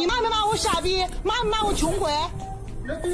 [0.00, 1.04] 你骂没骂我傻逼？
[1.22, 2.10] 骂没骂我穷鬼？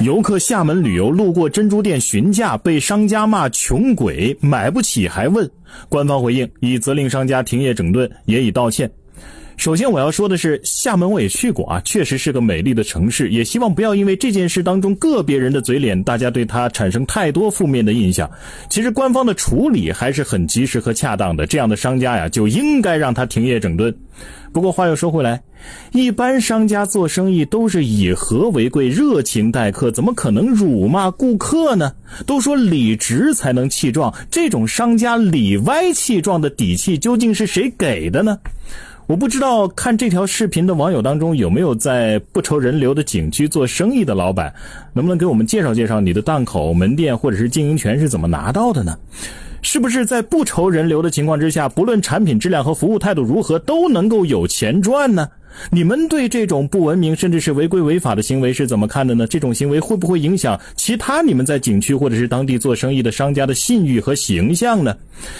[0.00, 5.48] 游客厦门旅游路过珍珠店询价，被商家骂穷鬼，买不起还问。
[5.88, 8.90] 官方回应已责令商家停业整顿，也已道歉。
[9.56, 13.30] 首先我要说的是，厦门我也去过啊，确实是个美丽的城市。
[13.30, 18.28] 也希望不要因为这件事当中个别人的嘴脸，大家对他产生太多负面的印象。
[18.68, 23.94] 其实官方的处理还是很及时和恰当的，这样的商家呀就应该让他停业整顿。
[24.52, 25.40] 不过话又说回来，
[25.92, 31.92] 一般商家做生意都是以和为贵，热情待客，怎么可能辱骂顾客呢？
[32.26, 38.38] 都说理直才能气壮，这种商家里歪气壮的底气究竟是谁给的呢？
[39.06, 44.54] 我不知道看这条视频的网友当中有没有在不愁人流的景区做生意的老板，
[44.92, 48.96] 能不能给我们介绍介绍你的档口、门店或者是经营权是怎么拿到的呢？
[49.60, 55.28] 是不是在不愁人流的情况之下，不论产品质量和服务态度如何，都能够有钱赚呢？
[55.70, 59.26] 你们对这种不文明甚至是违规违法的行为是怎么看的呢？
[59.26, 64.96] 这种行为会不会影响其他你们在景区或者是当地做生意的商家的信誉和形象呢？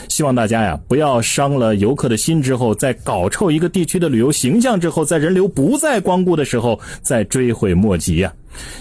[0.09, 8.33] 希望大家呀不要伤了游客的心之后，在搞臭一个地区的旅游形象之后，在人流不再光顾的时候再追悔莫及呀！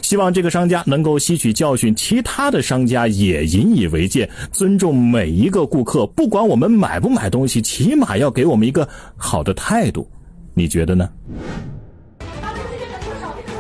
[0.02, 10.06] 希望这个商家能够吸取教训，其他的商家也引以为戒，尊重每一个顾客，不管我们买不买东西，起码要给我们一个好的态度。
[10.54, 11.10] 你觉得呢？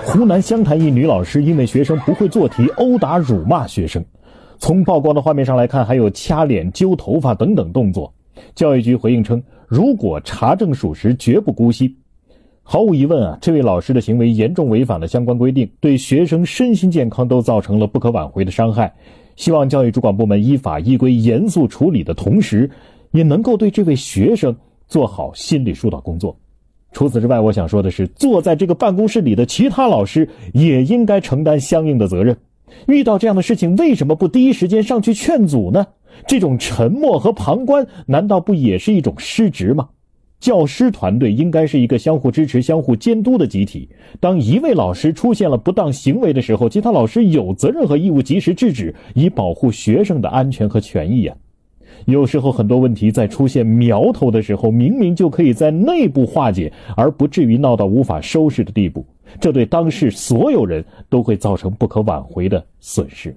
[0.03, 4.03] 湖南湘潭一女老师因为学生不会做题，殴打辱骂学生。
[4.57, 8.13] 从曝光的画面上来看，还有掐脸、揪头发等等动作。
[8.53, 11.95] 教育局回应称，如果查证属实，绝不姑息。
[12.63, 18.93] 毫无疑问啊，这位老师的行为严重违反了相关规定，对学生身心健康都造成了不可挽回的伤害。
[19.35, 22.69] 希望教育主管部门依法依规严肃处理的同时，
[23.11, 24.55] 也能够对这位学生
[24.87, 26.37] 做好心理疏导工作。
[26.91, 32.35] 除此之外，我想说的是，坐在这个办公室里的其他老师也应该承担相应的责任。
[32.87, 35.87] 遇到这样的事情，为什么不第一时间上去劝阻呢？
[36.27, 39.89] 这种沉默和旁观，难道不也是一种失职吗？
[40.39, 43.87] 教师团队应该是一个相互支持、相互监督的集体。
[44.19, 51.35] 当一位老师出现了不当行为的时候，其他老师有责任和义务及时制止，以保护学生的安全和权益呀。
[52.05, 59.05] 有时候很多问题在出现苗头的时候，明明就可以在内部化解，而不至于闹到无法收拾的地步。
[59.39, 63.35] 这对当事所有人都会造成不可挽回的损失。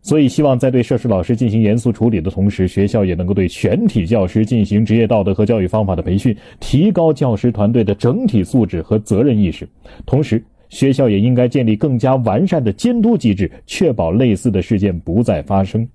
[0.00, 9.68] 所以，希望在对涉事老师进行严肃处理的同时，学校也能够对全体教师进行职业道德和教育方法的培训，提高教师团队的整体素质和责任意识。
[10.06, 15.86] 同时，学校也应该建立更加完善的监督机制，确保类似的事件不再发生。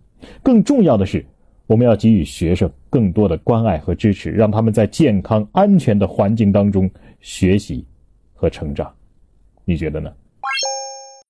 [0.43, 1.25] 更重要的是。
[1.71, 7.85] 我们要给予学生更多的关爱和支持，让他们在健康安全的环境当中学习
[8.33, 8.93] 和成长。
[9.63, 10.11] 你觉得呢？